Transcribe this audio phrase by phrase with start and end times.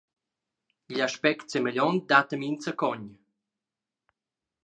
[0.93, 3.05] Igl aspect semegliont dat a mi in zaccogn.